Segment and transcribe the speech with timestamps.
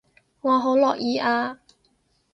[0.41, 1.59] 我好樂意啊